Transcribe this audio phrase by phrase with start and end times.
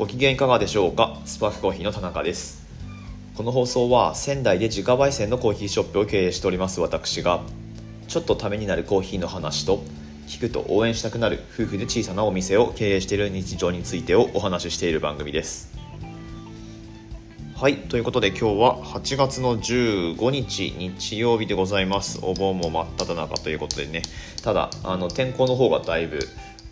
[0.00, 1.18] ご機嫌いかがでしょうか？
[1.26, 2.66] スパークコーヒーの田中です。
[3.36, 7.42] この放送は仙台で自家焙煎のコーヒーショップを経営しております私が
[8.08, 9.82] ちょっとためになるコーヒーの話と
[10.26, 15.70] 聞くと応援したくなる夫婦で小さなお店を経営している日常についてをお話ししている番組です。
[17.54, 22.20] はいということで今日は8月の15日日曜日でございます。
[22.22, 24.00] お盆も真っ只中ということでね。
[24.42, 26.20] ただあの天候の方がだいぶ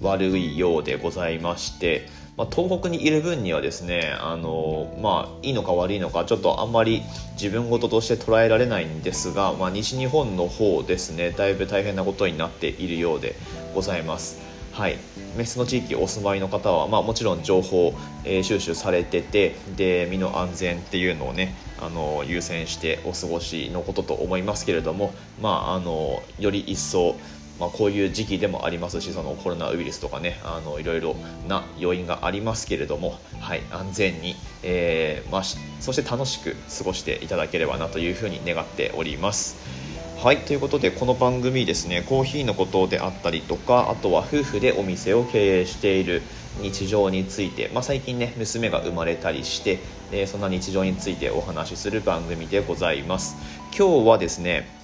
[0.01, 2.07] 悪いようでございまして
[2.39, 7.03] まあ、東北にいる分にはですねあの、まあ、いいのか悪いのかちょっとあんまり
[7.33, 13.35] 自分事として捉えられないんですが、まあ、西日本の方ですねだいぶ大変なことになっているようで
[13.75, 14.47] ございます。
[14.73, 14.97] はい、
[15.37, 17.93] メスの地域お住まいの方は、まあ、もちろん情報、
[18.25, 25.13] えー、収集されててで身の安全っていうのをねあの優先してお過ごしのことと思いますけれども、
[25.43, 27.17] まあ、あのより一層
[27.59, 31.17] まあ、こういう時期でもありますしそのコロナウイルスとかねあのいろいろ
[31.49, 39.57] な要因がありますけれども、はい、安全に、えーまあ、そして楽しく過ごしていただければなというふうに願っております。
[40.19, 46.23] はいということでこの番組ですねコーヒーのことであったりとかあとは夫婦でお店を経営している
[46.61, 49.79] 日常について、まあ、最近ね娘が生まれたりして、
[50.11, 53.37] えー、そんな日常についてお話しする番組でございます
[53.71, 54.78] 今日はですね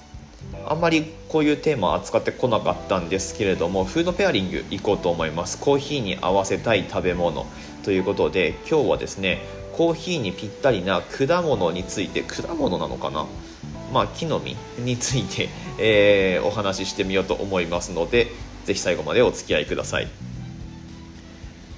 [0.67, 5.59] あんまりこういうテーマ扱ってこなかったんですけれどもフードペアリングいこうと思います。
[5.59, 7.45] コーヒーに合わせたい食べ物。
[7.83, 9.41] ということで今日はですね
[9.73, 13.25] コーヒーにぴったりな果物について果物なのかな？
[13.93, 18.31] まあ木の実について、 えー、お話ししてみようと思いますので
[18.65, 20.07] ぜひ最後までお付き合いください。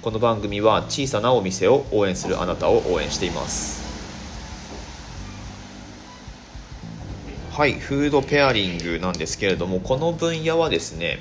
[0.00, 3.87] この番組は小さなお店を応援するあなたを応援しています。
[7.58, 11.18] はいフードペアリングなんですけれどもこの分野はですね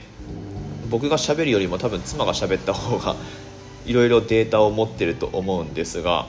[0.88, 3.16] 僕がしゃべるよりも多分妻がしゃべった方が
[3.88, 6.28] いろいろデータを持ってると思うんですが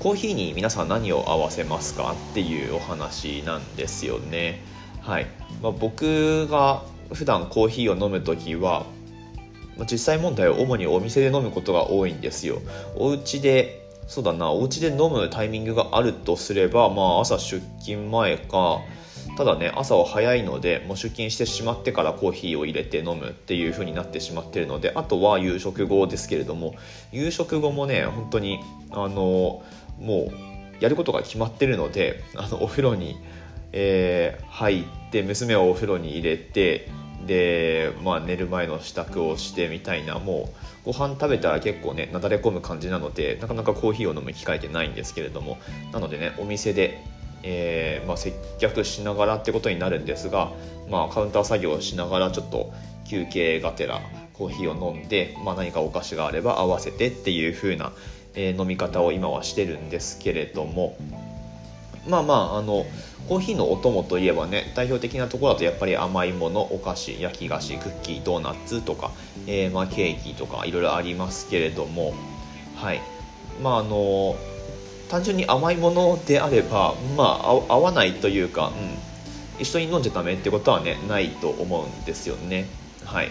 [0.00, 4.62] コーヒーに皆さん何を合わせますかっていうお話なんですよね。
[5.02, 5.26] はい、
[5.60, 8.86] まあ、僕が普段コーヒーを飲む時は
[9.80, 12.62] 実際問題は主にお店で飲むことが多いんですよ。
[12.96, 18.80] お家でそうだなお家で飲むタイミングがあるとすれば、まあ、朝出勤前か
[19.36, 26.74] ただね朝は早いのでもう出勤してしまってからコーヒーを入れて飲むっていう風になってしまってるのであとは夕食後ですけれども
[27.10, 28.60] 夕食後もね本当に
[28.90, 29.62] あの
[29.98, 30.30] もう
[30.80, 33.16] やることが決まってるのであのお風呂に、
[33.72, 36.88] えー、入って娘をお風呂に入れて
[37.26, 40.50] で、まあ、寝る前の支度をしてみたいなも
[40.84, 45.58] うご飯食べたら結構ねなだれ込む感じなのでなかなかコーヒーを飲む機会ってないんですけれども
[45.92, 47.02] なのでねお店で、
[47.42, 50.52] えー、まあ、接客しながらってことになるんですが、
[50.90, 52.72] まあ、カウンター作業をしながらちょっと
[53.06, 54.00] 休憩がてら
[54.34, 57.92] コーヒーを飲んで、まあ、何かお菓子があれば合わせてっていう風な、
[58.34, 60.96] えー、飲み方を今はしてるんですけれども
[62.08, 62.84] まあまああの
[63.28, 69.12] コーヒーのお供といえばね代表的なところだとやっぱり甘いものお菓子焼き菓子クッキードーナツとか、
[69.46, 72.14] えー、まあ、ケーキとかいろいろありますけれども
[72.76, 73.00] はい。
[73.62, 74.36] まああの
[75.08, 78.72] 単純に甘いものであればまあ合わないというか、
[79.58, 82.66] うん、一緒に飲んじゃダメってことはねないと思うんですよね。
[83.04, 83.30] はい。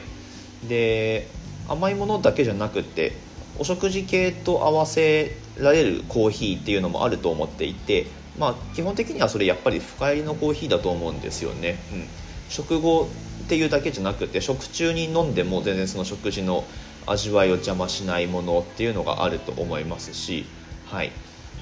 [0.68, 1.28] で
[1.68, 3.14] 甘いものだけじゃなくて
[3.60, 8.08] お食事系と合わせられるコーヒーっていうのもあると思っていて
[8.40, 12.08] まあ、基本的にはそれやっぱり深入りのコーヒーだと思うんですよね、うん、
[12.50, 13.08] 食後
[13.46, 16.64] っていうだけじゃなくて食中に飲んでも全然その食事の
[17.06, 20.46] 味わいを邪魔しないものっていうのがあると思いますし、
[20.88, 21.12] はい。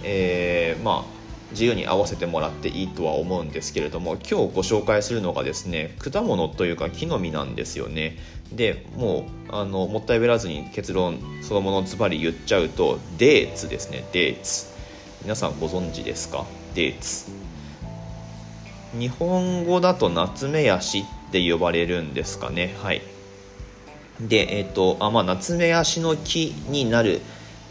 [0.03, 1.21] えー、まあ
[1.51, 8.17] 自由に合わせてもらっていいとは思うんですけれども今日ご紹介するのがですね果物というか木の実なんですよね。
[8.53, 14.05] でもうあのもったいべらずに結論そのものズバリ言っちゃうとデーツですね。
[14.13, 14.67] デーツ。
[15.23, 16.45] 皆さんご存知ですか？
[16.73, 17.31] デーツ
[18.97, 22.75] 日本語だと夏目ヤシって呼ばれるんですかね。
[22.81, 23.01] はい。
[24.19, 27.21] でえっ、ー、とあまあ夏目ヤシの木になる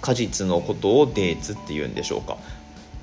[0.00, 2.38] 果実のことをデーツっていうんでしょうか。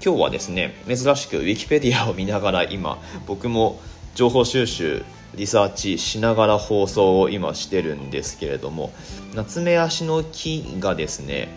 [0.04, 3.80] 今日はですね珍しくウィキペディアを見ながら今僕も
[4.16, 5.04] 情報収集
[5.36, 8.92] リサーチしながら放送を今してるんですけれども
[9.36, 11.50] 夏目足の木がですね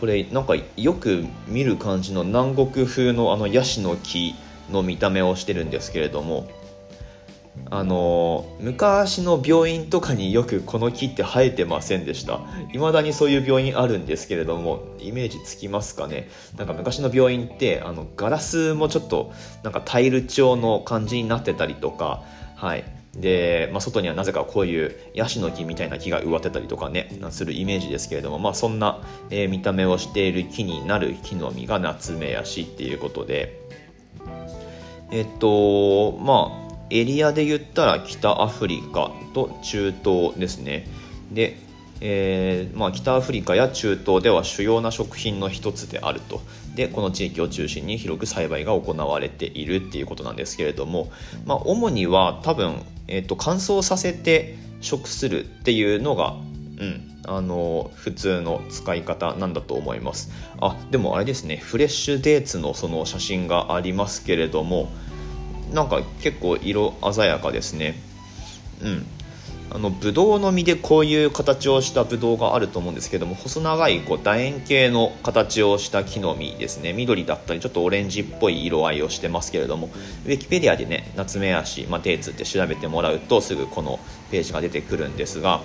[0.00, 4.34] これなんかよく見る感じの南国風のあのヤシの木
[4.70, 6.48] の見た目をしてるんですけれども
[7.68, 12.40] あの昔の病院とかによくこの木って生えてませんでした。
[12.72, 16.30] 未だにそういう病院あるんですけれどもイメージつきますかね。
[16.56, 19.32] なんか昔の病院ってあのガラスもちょっと
[19.62, 22.22] なんかタイル調の感じになってたりとか
[22.56, 22.99] はい。
[23.14, 33.60] で、まあ、外にはなぜかこういうヤシの木みたいな木が植わってたりとかねするイメージですけれども、まあ、そんな、えー、見た目をしている木になる木の実がナツメヤシっていうことで
[35.10, 40.86] えっとまあエリアで言ったら北アフリカと中東ですね。
[41.30, 41.56] で
[42.00, 46.40] えーまあ、北アフリカや中東では主要な食品の一つであると。
[46.74, 51.10] でこの地域を中心に広く栽培が行われているっていうことなんですけれども、
[51.44, 56.36] まあ、主には多分、えーと、乾燥させて食するっていうのが、
[56.78, 60.30] うん、あの普通の使い方なんだと思います。
[60.60, 64.88] あでもあれですねフレッシュデーツのその写真がありますけれども
[65.72, 68.00] なんか結構色鮮やかですね。
[68.82, 69.06] うん。
[69.72, 76.92] あのブドウの実でこういう形をしたブドウがあると思うんですけども細長いこう楕円形の形をした木の実ですね。
[76.92, 79.88] 緑だったりちょっとオレンジっぽい色合いをしてますけれども
[80.26, 84.00] ウィキペディアでね夏目足、まあ、デーツって調べてもらうとすぐこの
[84.30, 85.62] ページが出てくるんですが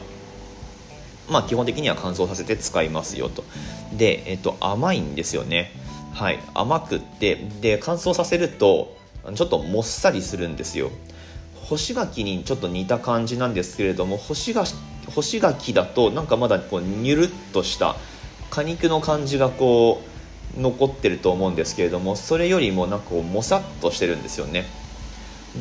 [1.30, 3.44] まあ基本的には乾燥させて使いますよと。
[3.98, 5.72] で、えっと、甘いんですよね。
[6.14, 7.36] はい甘くって。
[7.62, 8.96] で乾燥させると
[9.34, 10.92] ちょっともっさりするんですよ。
[11.68, 14.74] 干し柿にちょっと似た感じなんですけれども干し柿
[15.08, 17.96] 干し柿だとなんかまだこうニュルっとした
[18.50, 20.02] 果肉の感じがこ
[20.58, 24.66] う残ってると思うんですけれどもそれよりもなんかこうもさっとしてるんですよね。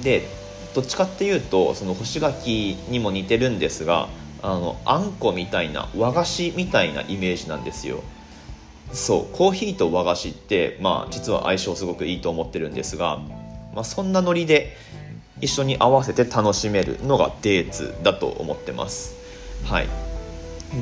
[0.02, 0.28] で
[0.74, 4.08] どっちかっていうとその干し柿にも似てるんですが
[4.42, 8.02] あのあんこみたいな和菓子みたいなイメージなんですよ。
[8.92, 13.18] そうコーヒーと和菓子ってまあ実は相性すごくいいと思ってるんですが、
[13.74, 14.76] まあ、そんなノリで
[15.44, 19.14] 一緒に合わせて楽しめるのがデーツだと思ってます。
[19.64, 19.88] はい。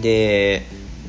[0.01, 0.63] で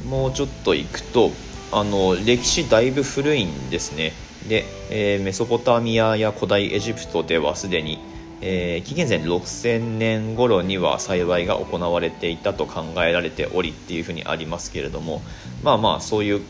[0.09, 1.31] もうちょっと行くと
[1.71, 4.13] あの歴史だいぶ古いんですね。
[4.47, 7.99] で、えー、メソポタミアや古代エジプトではすでに、
[8.41, 15.21] えー、紀元前6000年頃には栽培が行われていたと考えられておりっていうふうにありますけれども
[15.63, 16.41] まあまあそういう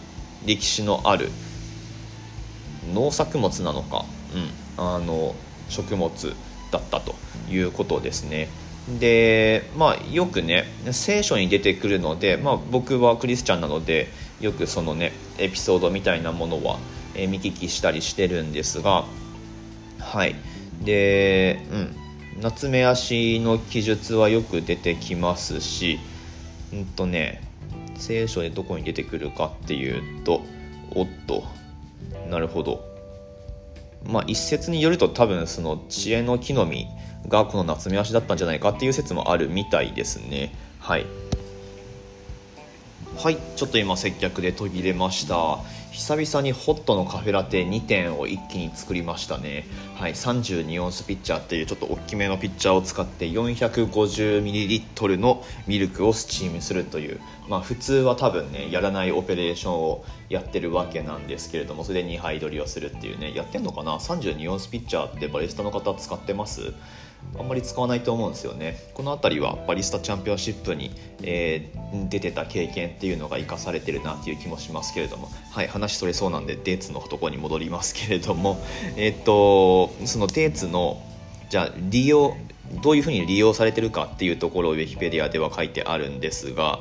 [0.45, 1.29] 歴史のある
[2.93, 4.05] 農作物なのか、
[4.77, 5.35] うん、あの
[5.69, 6.09] 食物
[6.73, 7.15] だったと
[7.49, 8.49] いうことですね。
[8.99, 14.09] でまあよくね聖書に出てくるので、まあ、僕はクリスチャンなので
[14.41, 16.79] よくそのねエピソードみたいなものは、
[17.15, 19.05] え、見聞きしたりしてるんですが
[19.99, 20.35] はい。
[20.83, 21.95] でうん。
[22.41, 25.99] 夏目足の記述はよく出てきますし
[26.73, 27.41] うんとね
[27.95, 30.41] 聖書でどこに出てくるかっていうと
[30.95, 31.43] おっと。
[32.29, 32.92] なるほど。
[34.05, 36.87] まあ、一説によると多分その知恵の木の実
[37.27, 40.53] がこの夏目足だったんじゃないかっていう説もあるみたいですね。
[40.79, 41.05] はい。
[43.17, 43.37] はい。
[43.55, 45.59] ちょっと今接客で途切れました。
[45.93, 66.73] 久々にホットのカフェラテ2点を一気に作りましたね、はい、32オンスピッチャーっていうちょっと大きめのピッチャーを使って 450ml のミルクをスチームするという、まあ、普通は多分ねやらないオペレーションをやってるわけなんですけれどもそれで2杯取りをするっていうねやってんのかな？32オンスピッチャーってバリスタの方使ってます？
[67.37, 68.77] あんまり使わないと思うんですよね。
[68.93, 70.91] この辺りはバリスタチャンピオンシップに、
[71.23, 75.29] えー、出てた経験っていうのが生かされてるなっていう気もしますけれども。
[75.51, 78.59] はい話それそうなんでデーツのとこに戻りますけれども。
[78.97, 81.01] えっ、とそのデーツの
[81.49, 82.35] じゃあ利用
[82.81, 86.79] どういうふうに利用されてるかっていうところをウィキペディアでは書いてあるんですが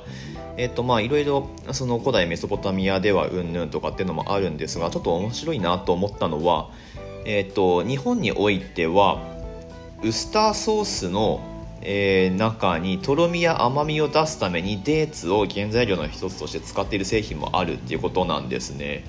[0.56, 6.70] えっとまあいろいろその古代メソポタミアではうんぬんとかっていうのもあるんですがちょっと面白いなと思ったのは
[7.24, 9.31] えっと日本においては
[10.02, 11.40] ウスターソースの、
[11.80, 19.04] えー、中にとろみや甘みを出すためにデーツを原材料の一つとして使っている製品もあるっていうことなんですね。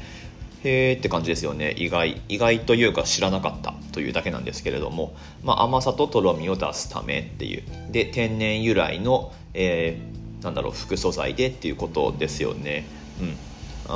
[0.64, 1.74] へーって感じですよね。
[1.78, 7.64] 意外意外というか知らなかったというだけなんですけれども、まあ、甘さととろみを出すためっていう。
[7.92, 12.86] で天然由来の、えー、なんだろう副素材でっていうことですよね。
[13.20, 13.36] うん。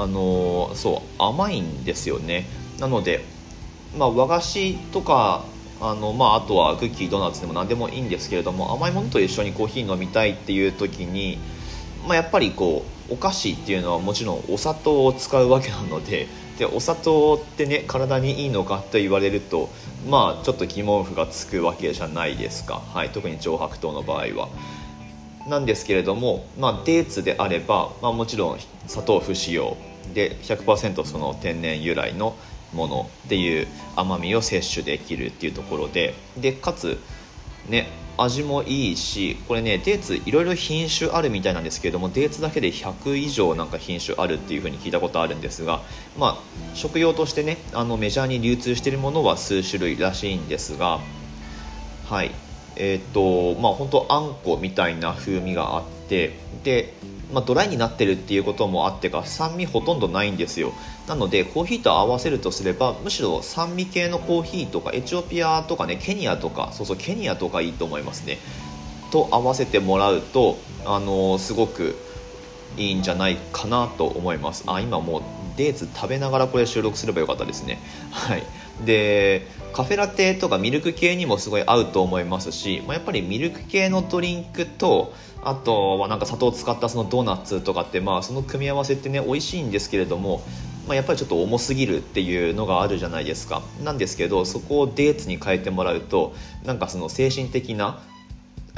[0.02, 2.46] あのー、そう甘いんですよね。
[2.80, 3.24] なので
[3.98, 5.46] まあ、和菓子とか
[5.80, 11.38] あのまあ、あとはクッキードーナツでも何でもいいんですけれども甘いものと一緒にコーヒー飲みたいっていう時に、
[12.08, 19.70] まあ、やっぱりこうお菓子っていうのはもちろんお砂糖を使うわけなのででお砂糖ってね体にいいのかと言われると
[20.10, 24.50] まあちょっと疑問符がつくわけじゃないですか、はい、特に上白糖の場合は。
[25.48, 29.78] なんですけれども、まあ、デーツであれば、まあ、もちろん砂糖不使用
[30.14, 32.36] で100%その天然由来の
[32.74, 37.00] ものっていう甘みを摂取できるっていうところででかつ
[37.68, 45.82] ね味もいいしこれねデーツいろいろ品種あるみたいなんですけれどもデーツだけで100以上なんか品種あるっていう風に聞いたことあるんですが
[46.18, 46.38] まあ
[46.74, 51.00] 食用としてねあのメジャーに流通しているものは数種類らしいんですが
[52.06, 52.32] はい。
[52.80, 56.94] えーとまあ、本当あんこみたいな風味があってで、
[57.34, 60.74] まあ、ドライになってるっていうこともあってか酸味ほとんどないんですよ。
[61.08, 68.38] なのでコーヒーと合わせるとすればむしろ酸味系のコーヒーとかエチオピアとかねケニアとかそうそうケニアとかいいと思いますね。
[69.12, 71.96] と合わせてもらうとあのー、すごく
[72.78, 74.64] いいんじゃないかなと思います。
[74.68, 75.22] あ今もう
[75.58, 77.80] デーツ食べながらこれ収録すればよかったですね。
[78.12, 78.44] はい。
[78.86, 85.14] でカフェラテとかミルク系にもすごい合うと思いますし、まあ、やっぱりミルク系のドリンクと
[85.44, 90.42] あとはなんか砂糖を使ったそのドーナツとかってまあその組み合わせってね美味しいんですけれども、
[90.88, 93.62] まあ、やっぱりちょっと重すぎるっていうのがあるじゃないですか。
[93.84, 96.34] なんですけどそこをデーツに変えてもらうと
[96.66, 98.02] なんかその精神的な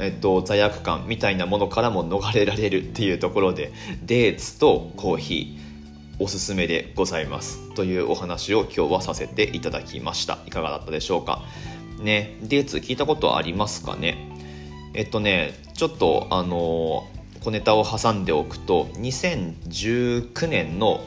[0.02, 3.70] えっと、罪悪感みたいなものからも逃れられるっていうところで
[4.02, 10.38] デーツとコーヒーおすすめでございますというお話を今日はさせていただきました。
[10.46, 11.42] いかがだったでしょうか？
[12.00, 14.29] ねデーツ聞いたことありますかね？
[14.94, 17.08] えっとねちょっとあの
[17.42, 21.00] 小ネタを挟んでおくと2019年の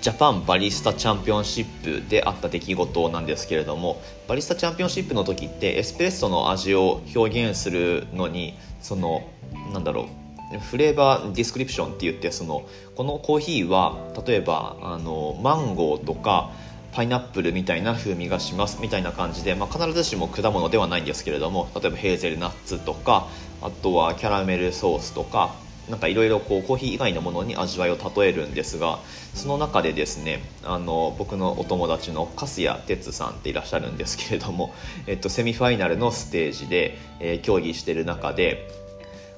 [0.00, 9.28] ジャパンバリスタチャンピオンシップであった出来事なんですけれどもバリスタチャンピオンシップの時ってエスプレッソの味を表現するのにその
[9.72, 10.08] なんだろ
[10.54, 16.52] う flavor description って言ってそのこのコーヒーは例えばあのマンゴーとか
[16.96, 23.28] パイナップルみたいな風味がしますみたいな感じで、まあ、必ずしも果物ではないんですけれども例えばヘーゼルナッツとか
[23.60, 25.54] あとはキャラメルソースとか
[25.90, 28.98] なんかいろいろコーヒー以外のものに味わいを例えるんですが
[29.34, 34.72] その中でですねあの僕のお友達の粕谷哲さんっていらっしゃるんですけれども、
[35.06, 38.70] えっと、セミファイナルのステージで、えー、競技してる中で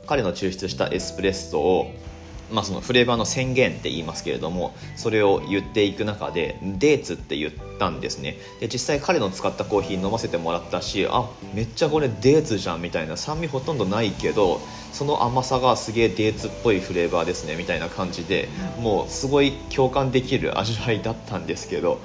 [0.07, 1.93] 彼の抽出したエスプレッソを
[2.51, 8.37] まあ、そのフレーバーの宣言って言いますけれどもそれを言っていく中でデーツって言ったんですね。
[8.61, 14.61] で実際彼の使ったコーヒー飲ませてもらったしあめっちゃこれデーツじゃんみたいな酸味ほとんどないけど
[14.93, 18.49] その甘さがすげえデーツっぽいフレーバーですねみたいな感じで
[18.81, 22.01] もうすごい共感できる味わいだったんですけど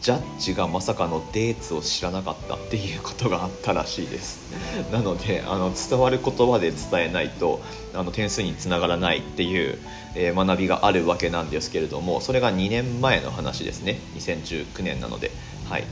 [0.00, 4.40] ジャッジがまさかのデーツを知らなかったっていうことがあったらしいです。
[4.90, 7.60] なのであの伝わる言葉で伝えないと
[7.94, 9.78] あの点数につながらないっていう、
[10.14, 13.98] えー、学びがあるわけなんですけれどもそれが2年前の話ですね。
[14.16, 15.30] 2019年なので。
[15.68, 15.84] はい。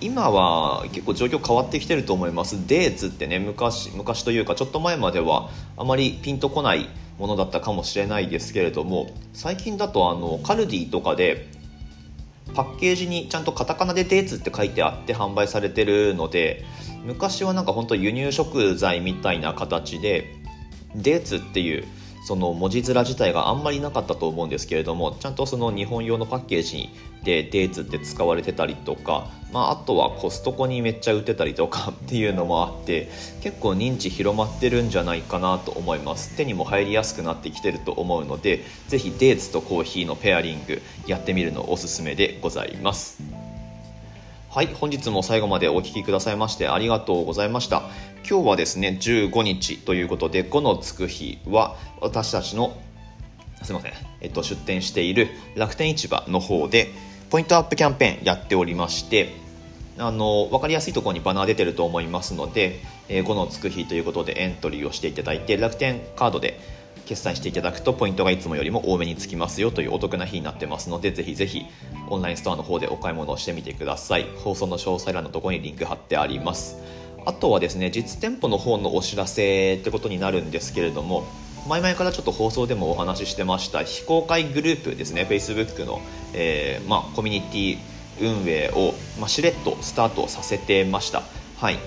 [0.00, 2.66] 今は結構状況変わってきてると思います。
[2.66, 11.48] デーツってね昔昔というかちょっと前まではあまりピンとこないものだったかもしれないですけれども最近だとあのカルディとかで
[12.52, 16.64] パッケージにちゃんとカタカナでデーツって書いてあって販売されてるので
[17.04, 20.36] 昔はなんか本当輸入食材みたいな形で
[20.94, 21.84] デーツっていう
[22.24, 26.88] その文字面自体があんまりなかったと思うんですけれどもちゃんとその日本用のパッケージ
[27.22, 33.10] でデーツって使われてたりとか、まあ、あとはコストコにめっちゃ売ってたりとか っていうのもあって
[33.42, 43.22] 結構認知広まってるんじゃないかなと思います手にも入りやすくなってきてると思うのでぜひデーツとコーヒーのペアリングやってみるのおすすめでございます。
[44.50, 47.82] はい、本日も最後までお聴きくださいましてありがとうございました。
[48.26, 52.74] 今日はですね、15日ということで、5のつく日は私たちの、
[53.62, 56.88] すいません、えっと、出店している楽天市場の方で、
[57.28, 59.34] ポイントアップキャンペーンやっておりまして、
[59.98, 66.58] あの分かりやすいところにバナー出てると思いますので、えー、5のつく日ということでエントリーをしていただいて楽天カードで
[67.06, 71.66] 決済していただくとポイントがいつもよりも多めにつきますよというお得な日になってますのでぜひぜひ
[72.08, 74.24] オンラインストアの方でお買い物をしてみてください。
[74.38, 77.03] 放送の詳細欄のところにリンク貼ってあります。
[77.26, 81.24] あとはですね実店舗の方のお知らせってことになるんですけれども
[81.68, 86.00] 前々からちょっと放送でもお話ししてました非公開グループですね Facebook の、
[86.34, 91.22] えー、まあ、コミュニティ運営を、まあ、しれっとスタートさせてました。
[91.56, 91.78] はい。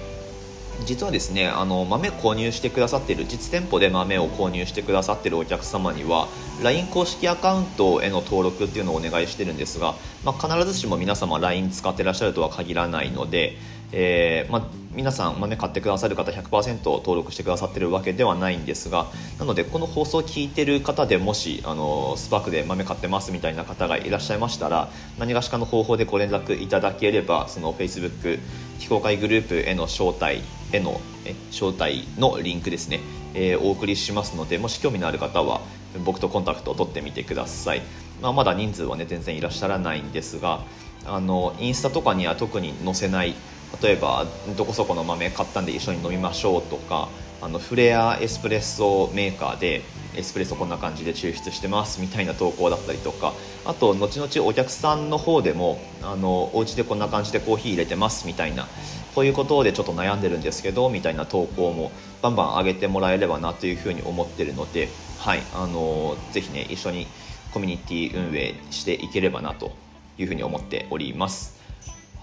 [0.86, 6.28] 実はですねあの豆購入してくださっている実店舗で豆を購入してくださっているお客様には
[6.62, 13.58] LINE 公式アカウントへの登録っていうのをお願いしてるんですが、まあ、必ずしも皆様 LINE 使ってらっしゃるとは限らないので、
[13.92, 19.06] えー、まあ、皆さん豆買ってくださる方100%登録してくださってるわけではないんですが
[19.38, 24.90] なのでこの放送を聞いてる方でもしあのスパークで豆買ってますみたいな方がいらっしゃいましたら
[25.20, 28.40] 何がしかの方法でご連絡いただければその Facebook
[28.80, 33.00] 非公開グループへの招待へのえ招待のリンクですね、
[33.36, 35.62] えー、お送りしますのでもし興味のある方は
[36.06, 37.84] 僕とコンタクトを取ってみてください、
[38.20, 40.62] まあ、まだ人数はね全然いらっしゃらないんですが
[41.06, 43.36] あのインスタとかには特に載せない
[43.82, 47.10] 例えばどこそこの豆買ったんで一緒に飲みましょうとか
[47.42, 49.84] あのフレアエスプレッソメーカーで
[50.16, 58.68] エスプレッソこんな感じで抽出してますみたいな投稿だったりとかあと後々お客さんの方でもあのお家でこんな感じでコーヒー入れてますみたいな
[59.14, 67.08] こういうことでちょっと悩んでるんですけどみたいな投稿もバンバン上げてもらえればなというふうに思ってるので、はいあの、ぜひね一緒に
[67.52, 69.72] コミュニティ運営していければなと
[70.18, 71.57] いうふうに思っております。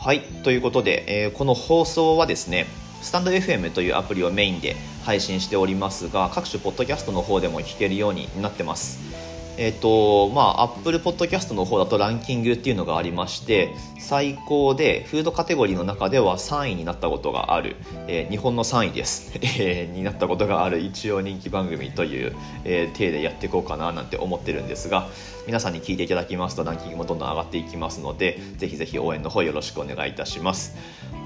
[0.04, 2.66] はいということで、えー、この放送はですね
[3.00, 9.23] スタンド FM というアプリをメインで配信しておりますが各種ポッドキャストの方でも聞けるようになってます。
[9.56, 20.80] えっ、とまあ、Apple Podcast の方だとランキングっていうのがありまして最高でフードカテゴリーの中では3位になったことがある、えー、日本の3位です、 えー、になったことがある。
[20.80, 25.08] 一応人気番組という、えー、体でやっていこうかななんて思ってるんですが
[25.46, 30.76] 皆さんに聞いていただきますとランキングもどんどん上がっていきますのでぜひぜひ応援の方よろしくお願いいたします。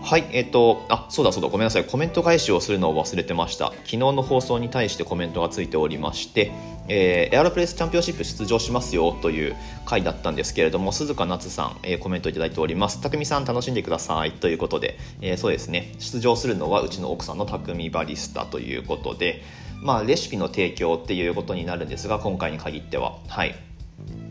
[0.02, 1.84] はいえっ、ー、とあそうだそうだごめんなさい。
[1.84, 3.72] コメント返しをするのを忘れてました。
[3.84, 6.52] 昨日の放送に対してコメントがついておりまして
[6.88, 13.00] えー、エアロプレスチャンピオンシップ出場しますよという回だったんですけれども鈴鹿夏さん、えー、コメントいただいております。
[13.00, 14.32] 匠さん楽しんでください。
[14.32, 15.94] ということで、えー、そうですね。
[15.98, 19.42] 出場するのはうちの奥さんの匠バリスタということで
[19.80, 23.18] まあレシピの提供っていうことになるんですが今回に限っては。
[23.28, 23.54] はい。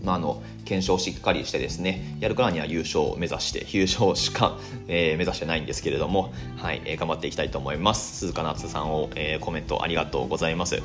[0.04, 8.18] まあ、あの検証しっかりしてですねやるからには優勝を目指して優勝しか、えー、目指してないんですけれども、はいえー、頑張っていきたいと思います。
[8.20, 10.82] 鈴鹿夏さんを、えー、コメントありがとうございます。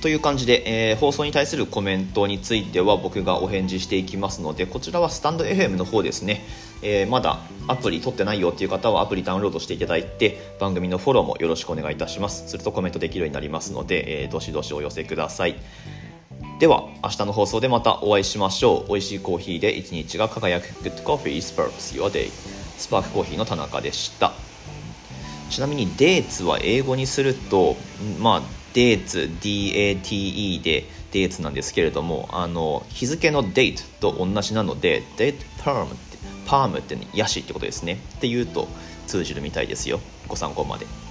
[0.00, 6.44] という感じで、えー、放送に対するコメントについては僕がお返事していきますのでこちらはスタンド FM の方ですね、
[6.82, 12.48] えー、まだアプリ取ってないよっていう方はアプリダウンロードしていただいて番組のフォローもよろしくお願いいたします。
[12.48, 15.56] するとコメントできるようになりますので、えー、どしどしお寄せください。
[16.60, 18.88] では明日の放送でまたお会いしましょう。
[18.88, 20.66] 美味しいコーヒーで一日が輝く。
[20.82, 22.30] Good Coffee Sparks Your Day
[22.78, 24.32] スパークコーヒーの田中でした。
[25.50, 27.76] ちなみにデーツは英語にすると
[28.20, 38.68] まあデーツ DATE でデーツなんですけれどもあの日付のデートと同じなのでデートパームってパームって、ね、ヤシってことですねっていうと
[39.06, 41.07] 通じるみたいですよご参考まで。